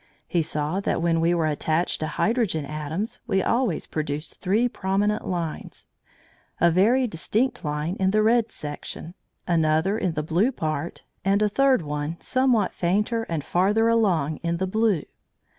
He 0.27 0.41
saw 0.41 0.79
that 0.79 0.99
when 0.99 1.21
we 1.21 1.35
were 1.35 1.45
attached 1.45 1.99
to 1.99 2.07
hydrogen 2.07 2.65
atoms 2.65 3.19
we 3.27 3.43
always 3.43 3.85
produced 3.85 4.41
three 4.41 4.67
prominent 4.67 5.27
lines; 5.27 5.87
a 6.59 6.71
very 6.71 7.05
distinct 7.05 7.63
line 7.63 7.97
in 7.99 8.09
the 8.09 8.23
red 8.23 8.51
section, 8.51 9.13
another 9.47 9.99
in 9.99 10.13
the 10.13 10.23
blue 10.23 10.51
part, 10.51 11.03
and 11.23 11.43
a 11.43 11.49
third 11.49 11.83
one 11.83 12.17
somewhat 12.19 12.73
fainter 12.73 13.27
and 13.29 13.43
farther 13.43 13.87
along 13.89 14.37
in 14.37 14.57
the 14.57 14.65
blue. 14.65 15.03